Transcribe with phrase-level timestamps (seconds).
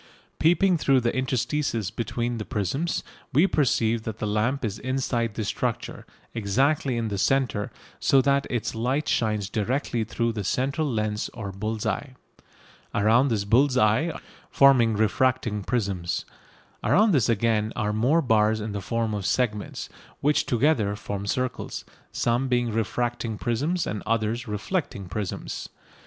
[0.39, 3.03] Peeping through the interstices between the prisms,
[3.33, 8.47] we perceive that the lamp is inside this structure, exactly in the centre, so that
[8.49, 12.15] its light shines directly through the central lens or bull's eye.
[12.95, 16.25] Around this bull's eye are many circles of glass bar, forming refracting prisms.
[16.83, 19.87] Around this again are more bars in the form of segments,
[20.19, 25.69] which together form circles, some being refracting prisms and others reflecting prisms.